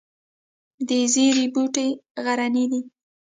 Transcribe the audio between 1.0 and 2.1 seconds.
زیرې بوټی